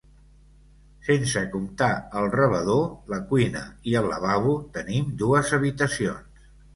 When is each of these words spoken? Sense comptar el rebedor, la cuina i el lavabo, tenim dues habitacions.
Sense 1.07 1.41
comptar 1.55 1.89
el 2.21 2.29
rebedor, 2.35 2.81
la 3.15 3.19
cuina 3.33 3.61
i 3.91 3.93
el 4.01 4.07
lavabo, 4.13 4.55
tenim 4.79 5.13
dues 5.21 5.53
habitacions. 5.59 6.49